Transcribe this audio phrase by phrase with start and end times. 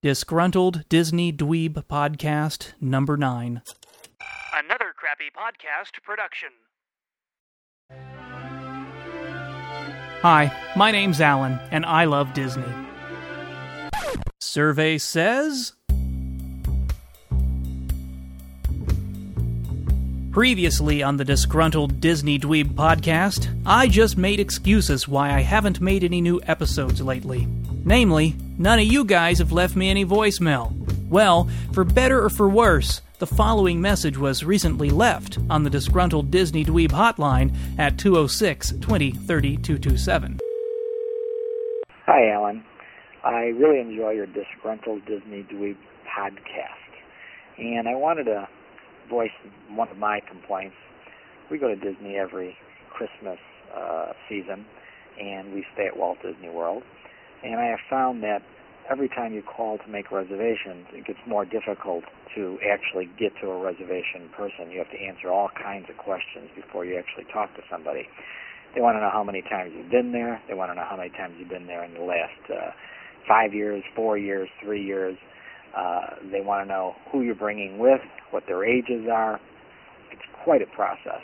[0.00, 3.62] Disgruntled Disney Dweeb Podcast Number 9.
[4.54, 6.50] Another crappy podcast production.
[10.22, 12.72] Hi, my name's Alan, and I love Disney.
[14.40, 15.72] Survey says.
[20.30, 26.04] Previously on the Disgruntled Disney Dweeb podcast, I just made excuses why I haven't made
[26.04, 27.48] any new episodes lately.
[27.88, 30.74] Namely, none of you guys have left me any voicemail.
[31.08, 36.30] Well, for better or for worse, the following message was recently left on the Disgruntled
[36.30, 40.38] Disney Dweeb hotline at 206 20 30 227.
[42.04, 42.62] Hi, Alan.
[43.24, 46.92] I really enjoy your Disgruntled Disney Dweeb podcast.
[47.56, 48.46] And I wanted to
[49.08, 49.30] voice
[49.70, 50.76] one of my complaints.
[51.50, 52.54] We go to Disney every
[52.90, 53.38] Christmas
[53.74, 54.66] uh, season,
[55.18, 56.82] and we stay at Walt Disney World.
[57.44, 58.42] And I have found that
[58.90, 63.50] every time you call to make reservations, it gets more difficult to actually get to
[63.50, 64.70] a reservation person.
[64.70, 68.08] You have to answer all kinds of questions before you actually talk to somebody.
[68.74, 70.40] They want to know how many times you've been there.
[70.48, 72.70] They want to know how many times you've been there in the last uh,
[73.26, 75.16] five years, four years, three years.
[75.76, 78.00] Uh, they want to know who you're bringing with,
[78.30, 79.40] what their ages are.
[80.12, 81.22] It's quite a process.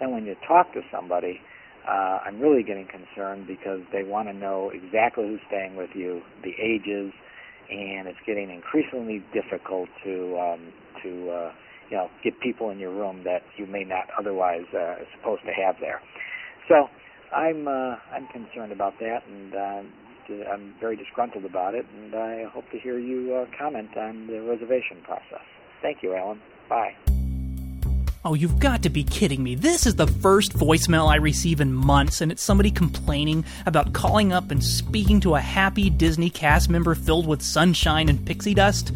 [0.00, 1.40] Then when you talk to somebody,
[1.88, 6.22] uh, I'm really getting concerned because they want to know exactly who's staying with you,
[6.42, 7.12] the ages,
[7.70, 11.52] and it's getting increasingly difficult to um, to uh,
[11.90, 15.52] you know get people in your room that you may not otherwise uh, supposed to
[15.52, 16.00] have there.
[16.68, 16.88] So
[17.34, 22.44] I'm uh, I'm concerned about that, and uh, I'm very disgruntled about it, and I
[22.52, 25.44] hope to hear you uh, comment on the reservation process.
[25.82, 26.40] Thank you, Alan.
[26.68, 27.15] Bye.
[28.28, 29.54] Oh, you've got to be kidding me.
[29.54, 34.32] This is the first voicemail I receive in months, and it's somebody complaining about calling
[34.32, 38.90] up and speaking to a happy Disney cast member filled with sunshine and pixie dust.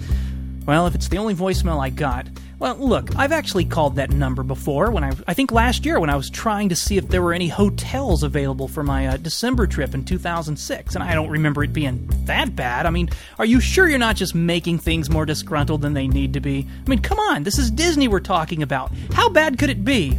[0.67, 2.27] Well, if it's the only voicemail I got,
[2.61, 6.11] well, look, I've actually called that number before when I, I think last year when
[6.11, 9.67] I was trying to see if there were any hotels available for my uh, December
[9.67, 12.85] trip in 2006, and I don't remember it being that bad.
[12.85, 16.35] I mean, are you sure you're not just making things more disgruntled than they need
[16.35, 16.69] to be?
[16.87, 18.93] I mean, come on, this is Disney we're talking about.
[19.15, 20.19] How bad could it be?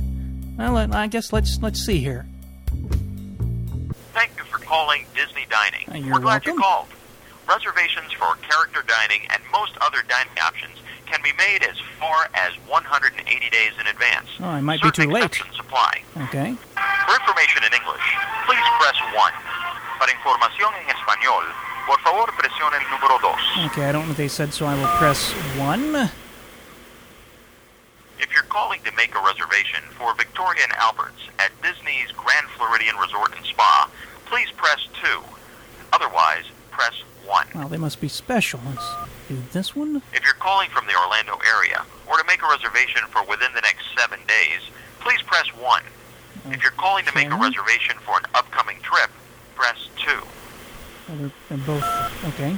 [0.58, 2.26] Well, I guess let's let's see here.
[4.14, 6.04] Thank you for calling Disney Dining.
[6.06, 6.54] You're We're glad welcome.
[6.56, 6.88] you called.
[7.48, 10.78] Reservations for character dining and most other dining options
[11.12, 13.20] can be made as far as 180
[13.52, 14.30] days in advance.
[14.40, 15.26] Oh, I might be too late.
[15.26, 16.02] exceptions apply.
[16.32, 16.56] Okay.
[16.56, 18.06] For information in English,
[18.48, 19.32] please press 1.
[20.00, 21.44] Para información en español,
[21.86, 23.66] por favor presione el número 2.
[23.72, 26.10] Okay, I don't know what they said, so I will press 1.
[28.20, 32.96] If you're calling to make a reservation for Victoria and Albert's at Disney's Grand Floridian
[32.96, 33.90] Resort and Spa,
[34.26, 35.22] please press 2.
[35.92, 36.94] Otherwise, press
[37.26, 37.48] 1.
[37.56, 38.60] Well, they must be special.
[38.66, 38.88] Let's
[39.28, 40.02] do this one.
[40.14, 43.86] If calling from the Orlando area or to make a reservation for within the next
[43.96, 44.60] seven days,
[45.00, 45.84] please press 1.
[46.50, 49.12] If you're calling to make a reservation for an upcoming trip,
[49.54, 50.10] press 2.
[50.10, 51.86] Oh, they're, both.
[52.34, 52.58] Okay.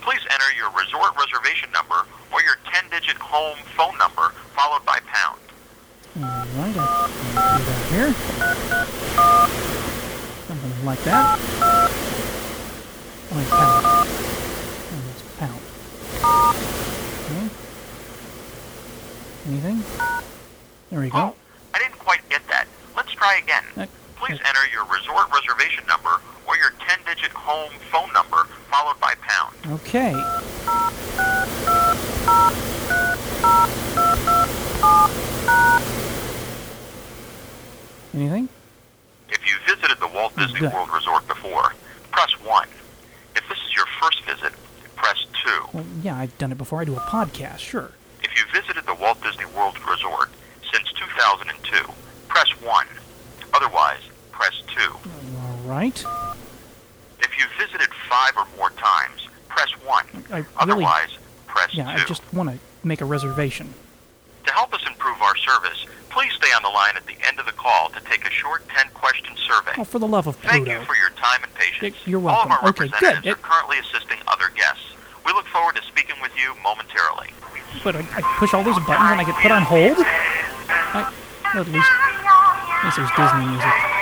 [0.00, 5.40] Please enter your resort reservation number or your 10-digit home phone number followed by pound.
[6.22, 8.14] Alright, I can do that here.
[10.46, 11.38] Something like that.
[13.30, 14.08] Oh, pound.
[14.94, 16.77] Oh, it's pound.
[19.48, 19.52] Okay.
[19.68, 19.82] Anything?
[20.90, 21.34] There we Oh, go.
[21.74, 22.66] I didn't quite get that.
[22.96, 23.62] Let's try again.
[23.76, 23.86] Uh,
[24.16, 29.54] Please enter your resort reservation number or your 10-digit home phone number followed by pound.
[29.80, 30.12] Okay.
[38.14, 38.48] Anything?
[39.30, 40.66] If you visited the Walt Disney.
[40.68, 41.74] World Resort before,
[42.10, 42.68] press 1.
[43.36, 44.52] If this is your first visit,
[44.96, 45.50] press 2.
[45.74, 46.80] Well, yeah, I've done it before.
[46.80, 47.92] I do a podcast, sure.
[48.22, 50.30] If you visited the Walt Disney World Resort
[50.72, 51.92] since 2002,
[52.28, 52.86] press 1.
[53.54, 54.00] Otherwise,
[54.32, 54.80] press 2.
[55.78, 56.04] Alright.
[57.20, 60.04] If you've visited five or more times, press 1.
[60.32, 60.44] I.
[60.56, 61.10] Otherwise,
[61.46, 62.02] press Yeah, 2.
[62.02, 63.72] I just want to make a reservation.
[64.46, 67.46] To help us improve our service, please stay on the line at the end of
[67.46, 69.70] the call to take a short 10-question survey.
[69.78, 70.50] Oh, for the love of Pluto.
[70.52, 71.94] Thank you for your time and patience.
[71.94, 72.50] Y- you're welcome.
[72.50, 73.32] All of our Okay, representatives good.
[73.34, 74.82] are currently assisting other guests.
[75.24, 77.28] We look forward to speaking with you momentarily.
[77.84, 79.94] But I, I push all those buttons and I get put on hold?
[80.00, 81.12] I,
[81.54, 81.86] at least,
[82.82, 83.97] least there's Disney music.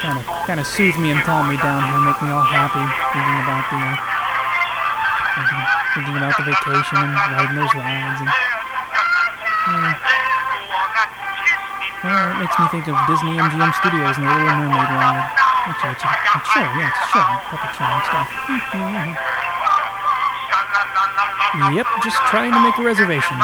[0.00, 2.80] Kind of, kind of soothe me and calm me down here, make me all happy,
[3.12, 5.60] thinking about the, uh,
[5.92, 8.32] thinking, about the vacation and riding those rides and.
[9.60, 9.92] Hmm.
[12.00, 15.20] Well, it makes me think of Disney MGM Studios and the Little Mermaid ride.
[15.68, 18.28] It's a, it's show, yeah, it's show, puppet show and stuff.
[21.76, 23.36] Yep, just trying to make a reservation.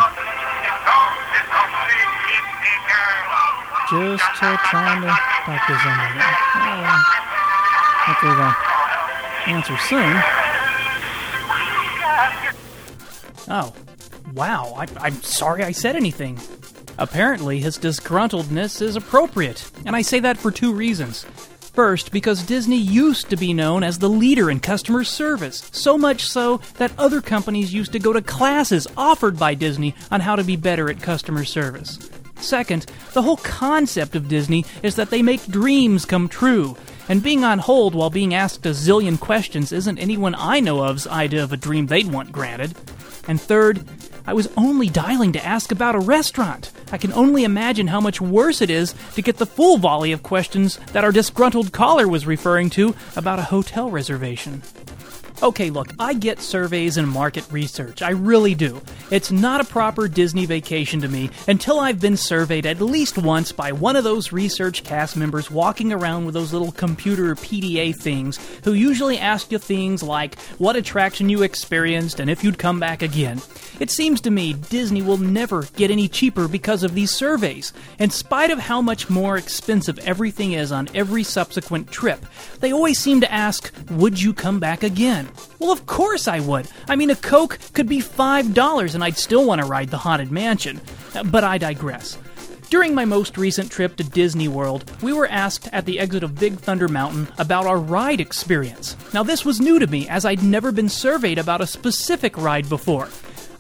[3.93, 6.21] Just uh, trying to to somebody.
[6.55, 7.03] Uh,
[8.07, 10.23] hopefully they'll answer soon.
[13.49, 13.73] Oh,
[14.35, 14.75] wow.
[14.77, 16.39] I, I'm sorry I said anything.
[16.99, 21.25] Apparently, his disgruntledness is appropriate, and I say that for two reasons.
[21.75, 26.25] First, because Disney used to be known as the leader in customer service, so much
[26.25, 30.43] so that other companies used to go to classes offered by Disney on how to
[30.43, 31.99] be better at customer service.
[32.39, 36.77] Second, the whole concept of Disney is that they make dreams come true,
[37.09, 41.07] and being on hold while being asked a zillion questions isn't anyone I know of's
[41.07, 42.77] idea of a dream they'd want granted.
[43.29, 43.85] And third,
[44.27, 46.73] I was only dialing to ask about a restaurant.
[46.91, 50.23] I can only imagine how much worse it is to get the full volley of
[50.23, 54.63] questions that our disgruntled caller was referring to about a hotel reservation.
[55.43, 58.01] Okay, look, I get surveys and market research.
[58.01, 58.81] I really do.
[59.11, 63.53] It's not a proper Disney vacation to me until I've been surveyed at least once
[63.53, 68.39] by one of those research cast members walking around with those little computer PDA things
[68.65, 73.03] who usually ask you things like what attraction you experienced and if you'd come back
[73.03, 73.41] again.
[73.79, 77.75] It seems to me Disney will never get any cheaper because of these surveys.
[77.99, 82.25] In spite of how much more expensive everything is on every subsequent trip,
[82.61, 85.26] they always seem to ask, Would you come back again?
[85.59, 86.69] Well, of course I would.
[86.89, 90.31] I mean, a Coke could be $5 and I'd still want to ride the Haunted
[90.31, 90.81] Mansion.
[91.25, 92.19] But I digress.
[92.69, 96.35] During my most recent trip to Disney World, we were asked at the exit of
[96.35, 98.97] Big Thunder Mountain about our ride experience.
[99.15, 102.69] Now, this was new to me as I'd never been surveyed about a specific ride
[102.69, 103.09] before.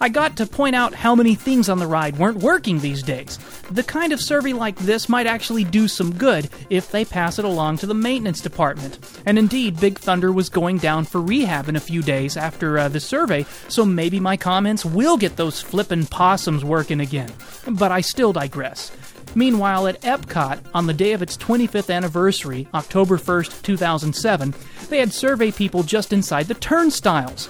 [0.01, 3.39] I got to point out how many things on the ride weren't working these days.
[3.71, 7.45] The kind of survey like this might actually do some good if they pass it
[7.45, 8.99] along to the maintenance department.
[9.25, 12.89] And indeed, Big Thunder was going down for rehab in a few days after uh,
[12.89, 17.33] the survey, so maybe my comments will get those flippin' possums working again.
[17.67, 18.93] But I still digress.
[19.35, 24.55] Meanwhile, at Epcot, on the day of its 25th anniversary, October 1st, 2007,
[24.89, 27.49] they had survey people just inside the turnstiles.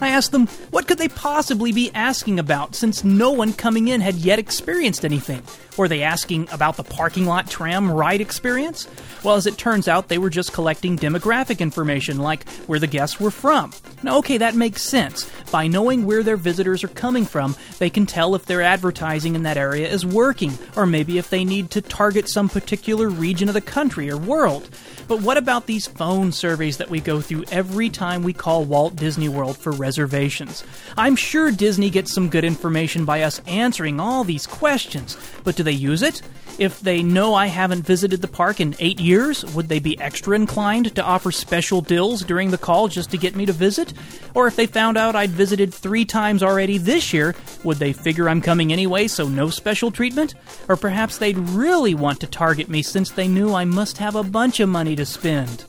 [0.00, 4.00] I asked them what could they possibly be asking about since no one coming in
[4.00, 5.42] had yet experienced anything.
[5.76, 8.88] Were they asking about the parking lot tram ride experience?
[9.22, 13.20] Well, as it turns out, they were just collecting demographic information like where the guests
[13.20, 13.72] were from.
[14.02, 15.30] Now, okay, that makes sense.
[15.50, 19.42] By knowing where their visitors are coming from, they can tell if their advertising in
[19.42, 23.54] that area is working, or maybe if they need to target some particular region of
[23.54, 24.68] the country or world.
[25.08, 28.96] But what about these phone surveys that we go through every time we call Walt
[28.96, 30.64] Disney World for reservations?
[30.96, 35.62] I'm sure Disney gets some good information by us answering all these questions, but do
[35.62, 36.22] they use it?
[36.58, 40.34] If they know I haven't visited the park in eight years, would they be extra
[40.34, 43.92] inclined to offer special deals during the call just to get me to visit?
[44.34, 48.26] Or if they found out I'd visited three times already this year, would they figure
[48.26, 50.34] I'm coming anyway, so no special treatment?
[50.66, 54.22] Or perhaps they'd really want to target me since they knew I must have a
[54.22, 55.64] bunch of money to spend?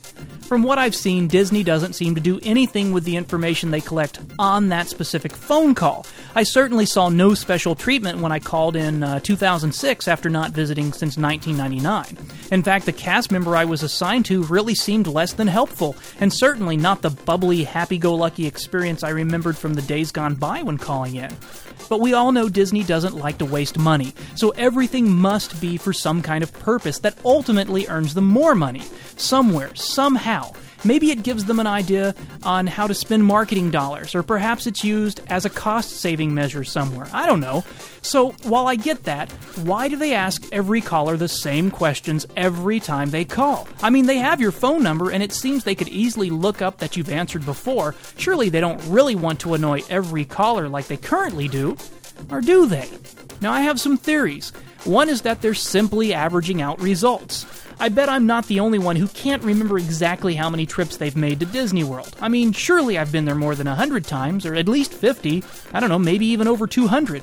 [0.48, 4.18] From what I've seen, Disney doesn't seem to do anything with the information they collect
[4.38, 6.06] on that specific phone call.
[6.34, 10.94] I certainly saw no special treatment when I called in uh, 2006 after not visiting
[10.94, 12.16] since 1999.
[12.50, 16.32] In fact, the cast member I was assigned to really seemed less than helpful, and
[16.32, 20.62] certainly not the bubbly, happy go lucky experience I remembered from the days gone by
[20.62, 21.36] when calling in.
[21.90, 25.92] But we all know Disney doesn't like to waste money, so everything must be for
[25.92, 28.82] some kind of purpose that ultimately earns them more money.
[29.16, 30.52] Somewhere, somehow.
[30.84, 34.84] Maybe it gives them an idea on how to spend marketing dollars, or perhaps it's
[34.84, 37.08] used as a cost saving measure somewhere.
[37.12, 37.64] I don't know.
[38.02, 39.30] So, while I get that,
[39.64, 43.68] why do they ask every caller the same questions every time they call?
[43.82, 46.78] I mean, they have your phone number, and it seems they could easily look up
[46.78, 47.94] that you've answered before.
[48.16, 51.76] Surely they don't really want to annoy every caller like they currently do.
[52.30, 52.88] Or do they?
[53.40, 54.50] Now, I have some theories.
[54.84, 57.46] One is that they're simply averaging out results.
[57.80, 61.16] I bet I'm not the only one who can't remember exactly how many trips they've
[61.16, 62.16] made to Disney World.
[62.20, 65.44] I mean, surely I've been there more than 100 times, or at least 50.
[65.72, 67.22] I don't know, maybe even over 200.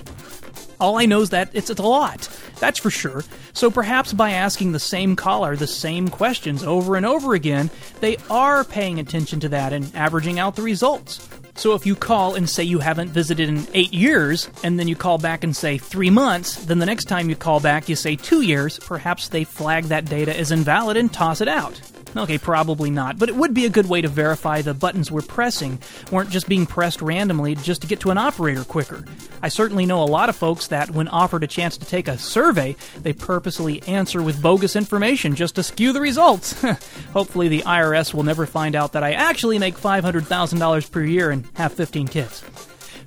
[0.80, 2.30] All I know is that it's, it's a lot.
[2.60, 3.24] That's for sure.
[3.54, 7.70] So perhaps by asking the same caller the same questions over and over again,
[8.00, 11.28] they are paying attention to that and averaging out the results.
[11.58, 14.96] So if you call and say you haven't visited in eight years, and then you
[14.96, 18.16] call back and say three months, then the next time you call back you say
[18.18, 21.80] two years, perhaps they flag that data as invalid and toss it out.
[22.18, 25.22] Okay, probably not, but it would be a good way to verify the buttons we're
[25.22, 25.80] pressing
[26.12, 29.04] weren't just being pressed randomly just to get to an operator quicker.
[29.42, 32.18] I certainly know a lot of folks that, when offered a chance to take a
[32.18, 36.54] survey, they purposely answer with bogus information just to skew the results.
[37.14, 41.46] Hopefully, the IRS will never find out that I actually make $500,000 per year and
[41.56, 42.44] have 15 kids.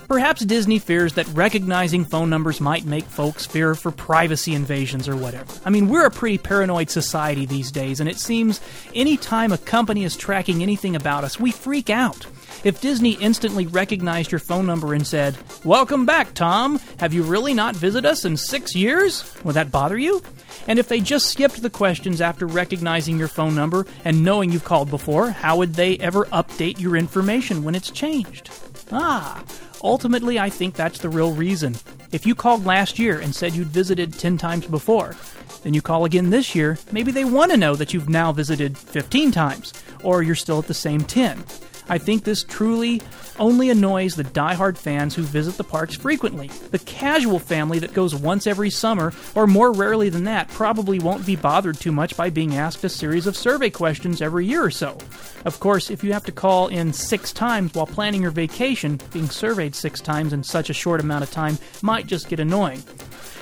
[0.09, 5.15] Perhaps Disney fears that recognizing phone numbers might make folks fear for privacy invasions or
[5.15, 5.53] whatever.
[5.67, 8.63] I mean, we're a pretty paranoid society these days, and it seems
[8.95, 12.27] anytime a company is tracking anything about us, we freak out.
[12.65, 17.53] If Disney instantly recognized your phone number and said, Welcome back, Tom, have you really
[17.53, 19.31] not visited us in six years?
[19.45, 20.23] Would that bother you?
[20.67, 24.65] And if they just skipped the questions after recognizing your phone number and knowing you've
[24.65, 28.51] called before, how would they ever update your information when it's changed?
[28.91, 29.45] Ah,
[29.83, 31.77] ultimately, I think that's the real reason.
[32.11, 35.15] If you called last year and said you'd visited 10 times before,
[35.63, 38.79] then you call again this year, maybe they want to know that you've now visited
[38.79, 41.45] 15 times, or you're still at the same 10.
[41.89, 43.01] I think this truly
[43.39, 46.49] only annoys the die-hard fans who visit the parks frequently.
[46.71, 51.27] The casual family that goes once every summer, or more rarely than that, probably won't
[51.27, 54.71] be bothered too much by being asked a series of survey questions every year or
[54.71, 54.99] so.
[55.45, 59.31] Of course, if you have to call in six times while planning your vacation, being
[59.31, 62.83] surveyed six times in such a short amount of time might just get annoying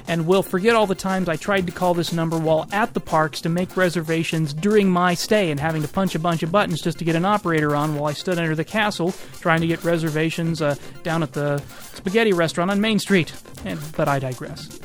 [0.08, 3.00] and will forget all the times I tried to call this number while at the
[3.00, 6.80] parks to make reservations during my stay and having to punch a bunch of buttons
[6.80, 9.84] just to get an operator on while I stood under the castle trying to get
[9.84, 11.58] reservations uh, down at the
[11.94, 13.32] spaghetti restaurant on Main Street.
[13.64, 14.80] And, but I digress.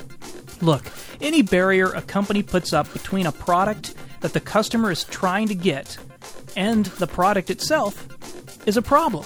[0.62, 0.86] Look,
[1.20, 5.56] any barrier a company puts up between a product that the customer is trying to
[5.56, 5.98] get
[6.56, 8.08] and the product itself
[8.68, 9.26] is a problem.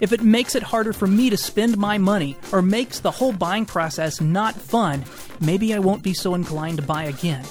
[0.00, 3.32] If it makes it harder for me to spend my money or makes the whole
[3.32, 5.04] buying process not fun,
[5.40, 7.44] maybe I won't be so inclined to buy again.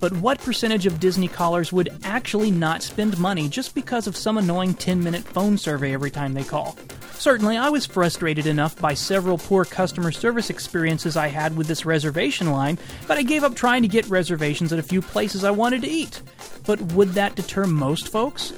[0.00, 4.38] But what percentage of Disney callers would actually not spend money just because of some
[4.38, 6.76] annoying 10 minute phone survey every time they call?
[7.14, 11.84] Certainly, I was frustrated enough by several poor customer service experiences I had with this
[11.84, 12.78] reservation line
[13.08, 15.88] that I gave up trying to get reservations at a few places I wanted to
[15.88, 16.22] eat.
[16.64, 18.52] But would that deter most folks?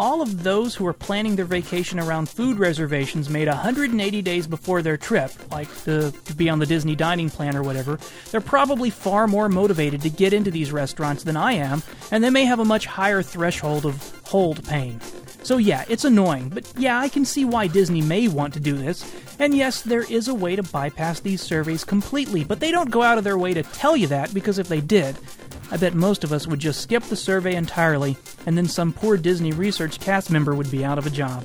[0.00, 4.80] All of those who are planning their vacation around food reservations made 180 days before
[4.80, 7.98] their trip, like to, to, be on the Disney dining plan or whatever,
[8.30, 12.30] they're probably far more motivated to get into these restaurants than I am, and they
[12.30, 15.02] may have a much higher threshold of hold pain.
[15.42, 18.78] So, yeah, it's annoying, but yeah, I can see why Disney may want to do
[18.78, 19.04] this.
[19.38, 23.02] And yes, there is a way to bypass these surveys completely, but they don't go
[23.02, 25.16] out of their way to tell you that because if they did,
[25.70, 29.16] I bet most of us would just skip the survey entirely, and then some poor
[29.16, 31.44] Disney Research cast member would be out of a job.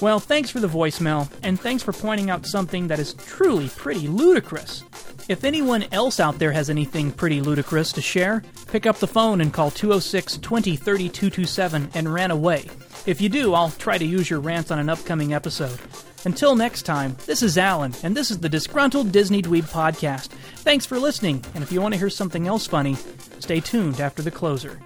[0.00, 4.08] Well, thanks for the voicemail, and thanks for pointing out something that is truly pretty
[4.08, 4.82] ludicrous.
[5.28, 9.40] If anyone else out there has anything pretty ludicrous to share, pick up the phone
[9.40, 12.68] and call 206 20 3227 and ran away.
[13.06, 15.78] If you do, I'll try to use your rants on an upcoming episode.
[16.24, 20.28] Until next time, this is Alan, and this is the Disgruntled Disney Dweeb Podcast.
[20.58, 22.96] Thanks for listening, and if you want to hear something else funny,
[23.42, 24.78] Stay tuned after the closer.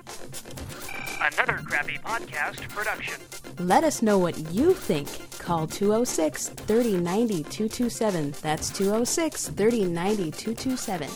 [1.21, 3.21] Another crappy podcast production.
[3.59, 5.09] Let us know what you think.
[5.39, 8.35] Call 206 3090 227.
[8.41, 11.09] That's 206 3090 227.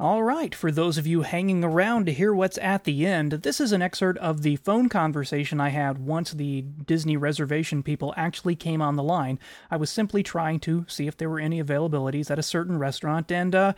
[0.00, 3.60] All right, for those of you hanging around to hear what's at the end, this
[3.60, 8.54] is an excerpt of the phone conversation I had once the Disney reservation people actually
[8.54, 9.40] came on the line.
[9.72, 13.32] I was simply trying to see if there were any availabilities at a certain restaurant,
[13.32, 13.72] and uh,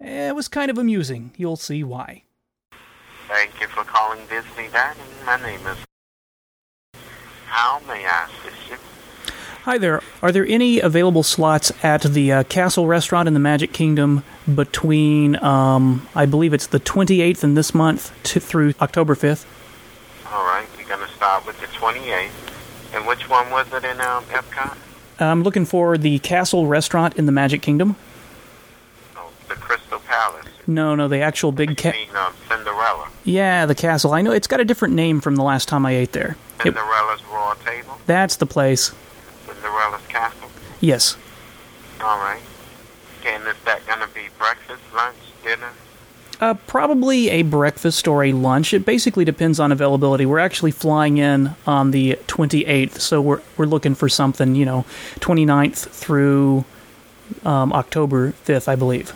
[0.00, 1.34] it was kind of amusing.
[1.36, 2.24] You'll see why.
[3.28, 5.00] Thank you for calling Disney Dining.
[5.24, 5.76] My name is.
[7.46, 8.59] How may I assist?
[9.70, 10.02] Hi there.
[10.20, 15.40] Are there any available slots at the uh, Castle Restaurant in the Magic Kingdom between,
[15.44, 19.46] um, I believe it's the 28th in this month to, through October 5th?
[20.26, 22.30] All right, we're going to start with the 28th.
[22.94, 24.76] And which one was it in um, Epcot?
[25.20, 27.94] I'm looking for the Castle Restaurant in the Magic Kingdom.
[29.16, 30.46] Oh, the Crystal Palace.
[30.66, 32.16] No, no, the actual big ca- castle.
[32.16, 33.08] um, Cinderella.
[33.22, 34.14] Yeah, the castle.
[34.14, 36.36] I know it's got a different name from the last time I ate there.
[36.58, 37.98] It, Cinderella's Royal Table.
[38.06, 38.92] that's the place.
[40.80, 41.16] Yes.
[42.00, 42.40] All right.
[43.26, 45.70] And is that going to be breakfast, lunch, dinner?
[46.40, 48.72] Uh, probably a breakfast or a lunch.
[48.72, 50.24] It basically depends on availability.
[50.24, 54.86] We're actually flying in on the 28th, so we're we're looking for something, you know,
[55.16, 56.64] 29th through
[57.44, 59.12] um, October 5th, I believe.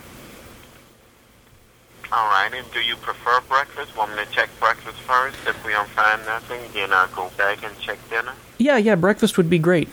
[2.11, 2.51] All right.
[2.53, 3.97] And do you prefer breakfast?
[3.97, 5.37] Want me to check breakfast first?
[5.47, 8.33] If we don't find nothing, then I'll go back and check dinner.
[8.59, 9.89] Yeah, yeah, breakfast would be great.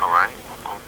[0.00, 0.32] All right.
[0.66, 0.80] Um,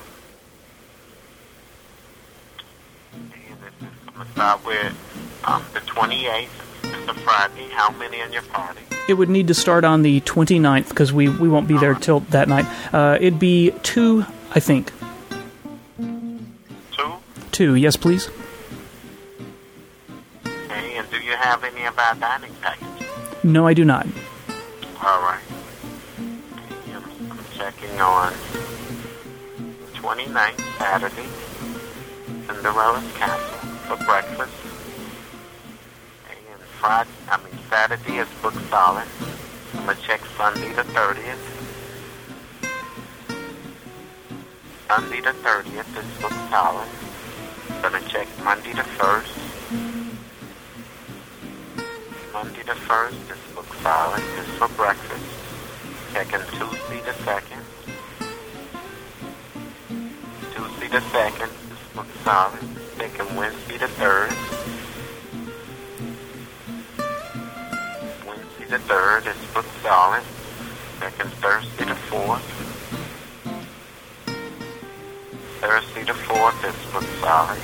[3.14, 6.48] and this is, I'm going to start with um, the 28th.
[6.84, 7.68] It's a Friday.
[7.70, 8.80] How many in your party?
[9.08, 12.20] It would need to start on the 29th because we, we won't be there till
[12.20, 12.66] that night.
[12.92, 14.92] Uh, it'd be two, I think.
[15.98, 17.12] Two?
[17.52, 18.28] Two, yes, please.
[20.44, 20.96] Okay.
[20.96, 23.06] And do you have any of our dining packages?
[23.44, 24.06] No, I do not.
[25.02, 25.42] All right.
[26.18, 28.32] I'm checking on
[30.06, 31.28] 29th Saturday,
[32.46, 33.58] Cinderella's Castle
[33.88, 34.54] for breakfast.
[36.30, 39.08] And Friday, I mean Saturday is booked solid.
[39.74, 41.42] I'm gonna check Sunday the 30th.
[44.86, 46.88] Sunday the 30th is booked solid.
[47.82, 49.34] Gonna check Monday the 1st.
[52.32, 54.22] Monday the 1st is booked solid.
[54.38, 55.24] Is for breakfast.
[56.12, 57.95] Checking Tuesday the 2nd.
[60.96, 62.58] The 2nd is booked solid.
[62.96, 64.30] Checking Wednesday the 3rd.
[68.26, 70.22] Wednesday the 3rd is booked solid.
[70.98, 72.40] Checking Thursday the 4th.
[75.60, 77.60] Thursday the 4th is booked solid.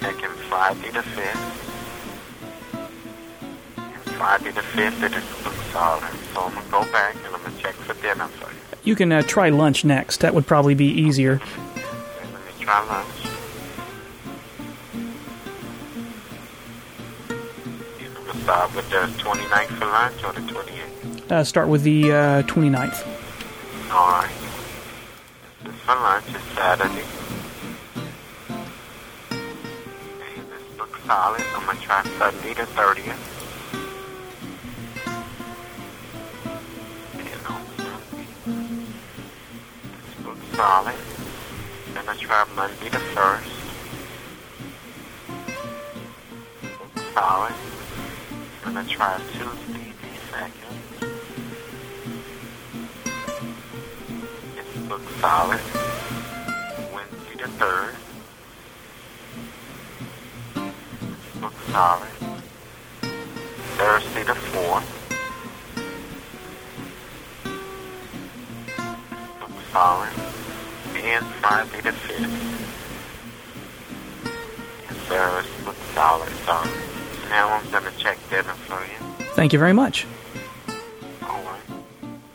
[0.00, 1.46] Checking Friday the 5th.
[3.78, 6.12] And Friday the 5th it is booked solid.
[6.34, 8.58] So I'm to go back and I'm to check for dinner for you.
[8.84, 10.20] You can uh, try lunch next.
[10.20, 11.40] That would probably be easier.
[12.68, 13.24] Okay, let me try lunch.
[17.98, 21.32] You going to start with the 29th for lunch or the 28th?
[21.32, 23.06] Uh, start with the uh, 29th.
[23.90, 24.30] All right.
[25.64, 26.24] This is for lunch.
[26.28, 27.04] It's Saturday.
[29.30, 31.42] This looks solid.
[31.54, 33.16] I'm going to try Sunday the 30th.
[37.14, 38.26] And on Sunday.
[40.04, 41.07] This looks solid.
[42.08, 43.44] I try Monday the 1st.
[46.80, 47.52] Looks solid.
[48.64, 50.76] I try Tuesday the 2nd.
[54.56, 55.60] It looks solid.
[56.94, 57.94] Wednesday the third.
[61.42, 62.14] Looks solid.
[63.76, 64.88] Thursday the fourth.
[69.42, 70.27] Looks solid.
[71.00, 72.20] And Friday the fifth.
[74.84, 75.44] Yes, sir.
[75.44, 76.28] It looks solid.
[76.44, 76.62] So
[77.28, 79.26] now I'm gonna check dinner for you.
[79.34, 80.06] Thank you very much.
[81.22, 81.60] All right.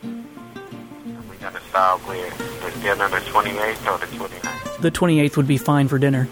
[0.02, 1.36] And we
[1.68, 4.80] start with the dinner the 28th or the 29th.
[4.80, 6.28] The 28th would be fine for dinner.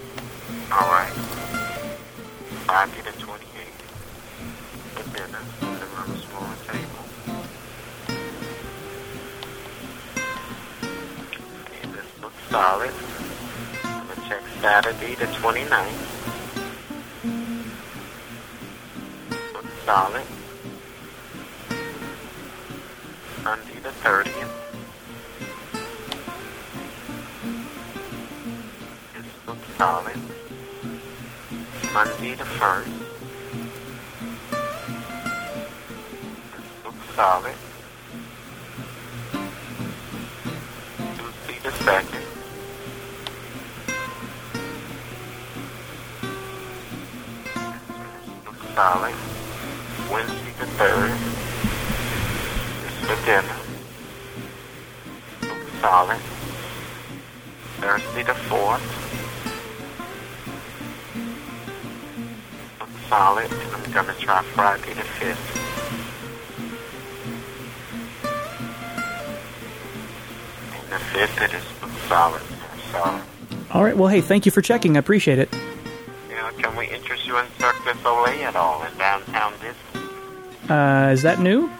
[15.23, 16.03] The 29th.
[19.87, 20.27] Solid.
[23.45, 24.51] Sunday the 30th.
[29.15, 30.21] This looks solid.
[31.95, 32.99] Monday the 1st.
[36.51, 37.55] This looks solid.
[41.17, 42.22] Tuesday the 2nd.
[48.75, 49.15] Solid.
[50.11, 51.19] Wednesday the 3rd.
[52.83, 53.09] This
[55.81, 56.19] solid.
[57.81, 58.81] Thursday the 4th.
[62.81, 63.53] Looks solid.
[63.53, 65.59] And I'm to try Friday the 5th.
[70.81, 72.43] And the 5th it is solid.
[72.91, 73.21] So,
[73.73, 73.97] All right.
[73.97, 74.97] Well, hey, thank you for checking.
[74.97, 75.49] I appreciate it.
[76.59, 80.09] Can we interest you in Cirque du Soleil at all in downtown Disney?
[80.69, 81.71] Uh, is that new?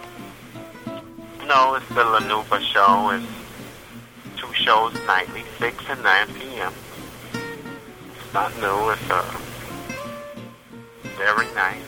[1.47, 3.11] No, it's the La Nouba show.
[3.11, 6.73] It's two shows nightly, 6 and 9 p.m.
[7.35, 8.91] It's not new.
[8.91, 9.41] It's uh,
[11.17, 11.83] very nice.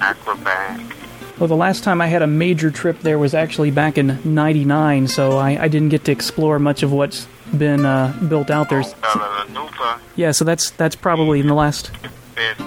[0.00, 0.96] Acrobatic.
[1.38, 5.08] Well, the last time I had a major trip there was actually back in '99,
[5.08, 8.82] so I, I didn't get to explore much of what's been uh, built out there.
[8.84, 9.46] Oh,
[10.14, 11.90] Yeah, so that's that's probably in the last.
[12.36, 12.60] It's,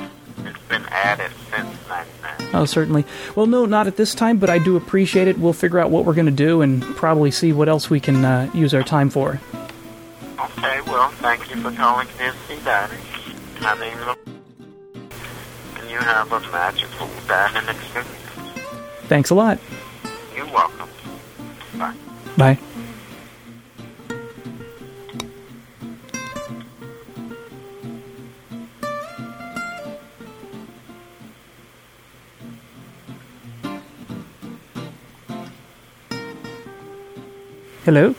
[0.45, 2.49] it's been added since 99.
[2.53, 3.05] Oh, certainly.
[3.35, 5.37] Well, no, not at this time, but I do appreciate it.
[5.37, 8.23] We'll figure out what we're going to do and probably see what else we can
[8.23, 9.39] uh, use our time for.
[10.39, 12.99] Okay, well, thank you for calling Disney Dining.
[13.61, 14.17] My name is
[15.87, 18.11] and you have a magical dining experience.
[19.07, 19.59] Thanks a lot.
[20.35, 20.89] You're welcome.
[21.77, 21.95] Bye.
[22.37, 22.59] Bye.
[37.87, 38.13] Hello?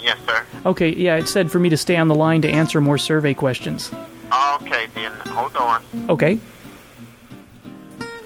[0.00, 0.46] Yes, sir.
[0.64, 3.34] Okay, yeah, it said for me to stay on the line to answer more survey
[3.34, 3.90] questions.
[4.62, 5.82] Okay, then hold on.
[6.08, 6.38] Okay.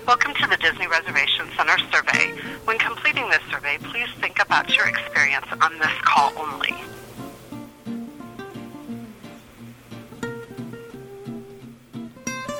[0.06, 2.38] Welcome to the Disney Reservation Center survey.
[2.66, 6.74] When completing this survey, please think about your experience on this call only.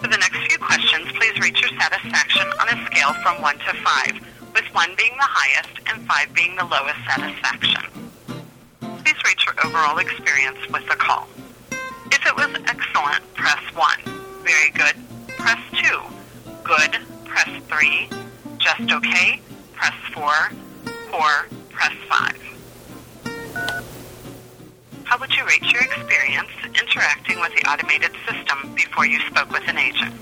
[0.01, 3.75] For the next few questions, please rate your satisfaction on a scale from 1 to
[3.75, 4.28] 5,
[4.73, 7.83] 1 being the highest and 5 being the lowest satisfaction.
[8.81, 11.29] Please rate your overall experience with the call.
[12.11, 14.01] If it was excellent, press 1.
[14.43, 14.95] Very good,
[15.37, 16.01] press 2.
[16.65, 18.09] Good, press 3.
[18.59, 19.41] Just okay,
[19.75, 20.33] press 4.
[21.11, 22.49] Poor, press 5.
[25.05, 29.67] How would you rate your experience interacting with the automated system before you spoke with
[29.67, 30.15] an agent?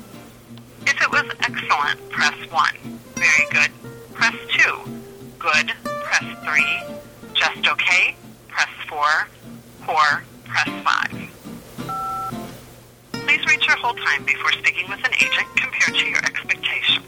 [0.83, 2.75] If it was excellent, press 1.
[3.17, 3.71] Very good,
[4.17, 4.91] press 2.
[5.39, 6.83] Good, press 3.
[7.35, 8.17] Just okay,
[8.49, 9.29] press 4.
[9.83, 11.13] Poor, press 5.
[13.13, 17.05] Please rate your hold time before speaking with an agent compared to your expectations.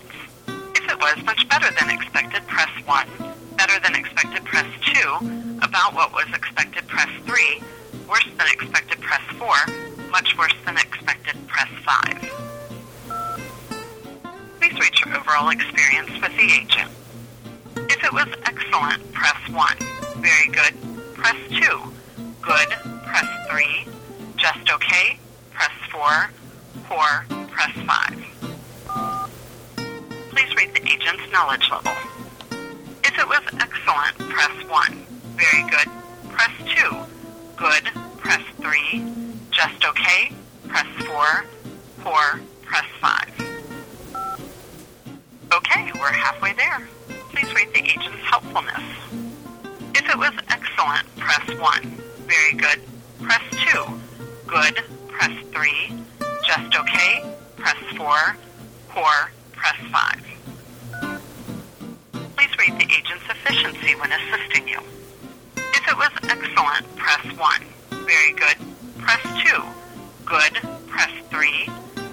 [0.76, 3.06] If it was much better than expected, press 1.
[3.56, 5.58] Better than expected, press 2.
[5.62, 7.62] About what was expected, press 3.
[8.06, 9.48] Worse than expected, press 4.
[10.10, 12.57] Much worse than expected, press 5.
[14.68, 16.90] Please rate your overall experience with the agent.
[17.90, 19.76] If it was excellent, press 1.
[20.16, 20.74] Very good,
[21.14, 21.56] press 2.
[22.42, 22.68] Good,
[23.06, 23.86] press 3.
[24.36, 25.18] Just okay,
[25.52, 26.30] press 4.
[26.84, 28.24] Poor, press 5.
[30.28, 31.94] Please rate the agent's knowledge level.
[33.04, 35.06] If it was excellent, press 1.
[35.36, 35.88] Very good,
[36.28, 37.06] press 2.
[37.56, 37.84] Good,
[38.18, 39.02] press 3.
[39.50, 40.32] Just okay,
[40.68, 41.46] press 4.
[42.00, 43.37] Poor, press 5.
[45.98, 46.88] We're halfway there.
[47.30, 48.82] Please rate the agent's helpfulness.
[49.94, 51.82] If it was excellent, press 1.
[52.26, 52.80] Very good,
[53.20, 54.00] press 2.
[54.46, 55.92] Good, press 3.
[56.46, 57.24] Just okay,
[57.56, 58.36] press 4.
[58.90, 60.24] Poor, press 5.
[62.36, 64.80] Please rate the agent's efficiency when assisting you.
[65.56, 67.62] If it was excellent, press 1.
[68.06, 68.56] Very good,
[68.98, 69.62] press 2.
[70.24, 70.52] Good,
[70.86, 71.68] press 3.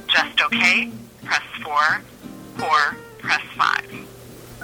[0.07, 0.91] Just okay,
[1.23, 2.01] press 4.
[2.57, 4.61] Poor, press 5.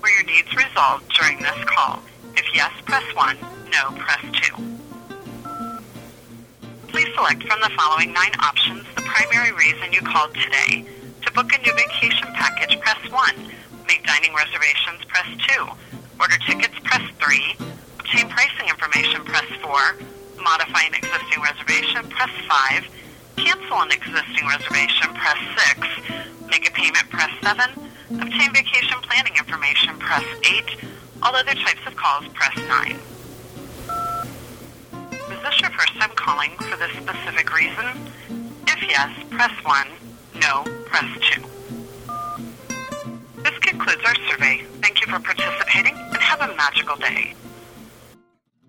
[0.00, 2.00] Were your needs resolved during this call?
[2.36, 3.36] If yes, press 1.
[3.70, 4.56] No, press 2.
[6.88, 10.86] Please select from the following nine options the primary reason you called today.
[11.26, 13.36] To book a new vacation package, press 1.
[13.86, 15.68] Make dining reservations, press 2.
[16.18, 17.56] Order tickets, press 3.
[18.00, 19.96] Obtain pricing information, press 4.
[20.42, 22.88] Modify an existing reservation, press 5.
[23.36, 25.38] Cancel an existing reservation, press
[25.76, 26.41] 6.
[26.52, 27.70] Make a payment, press 7.
[28.10, 30.84] Obtain vacation planning information, press 8.
[31.22, 32.90] All other types of calls, press 9.
[35.32, 37.86] Is this your first time calling for this specific reason?
[38.66, 39.86] If yes, press 1.
[40.42, 41.42] No, press 2.
[43.42, 44.62] This concludes our survey.
[44.82, 47.34] Thank you for participating and have a magical day.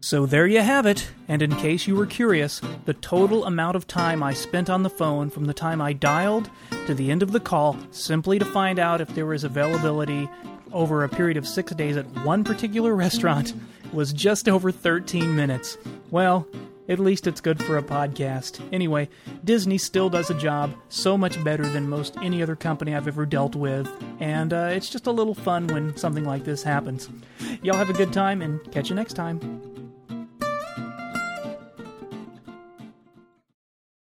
[0.04, 1.10] So there you have it.
[1.30, 4.90] And in case you were curious, the total amount of time I spent on the
[4.90, 6.50] phone from the time I dialed
[6.88, 10.28] to the end of the call simply to find out if there was availability
[10.74, 13.54] over a period of six days at one particular restaurant
[13.94, 15.78] was just over 13 minutes.
[16.12, 16.50] Well,
[16.90, 18.62] at least it's good for a podcast.
[18.74, 19.08] Anyway,
[19.46, 23.26] Disney still does a job so much better than most any other company I've ever
[23.26, 23.90] dealt with,
[24.20, 27.08] and uh, it's just a little fun when something like this happens.
[27.62, 29.73] Y'all have a good time and catch you next time.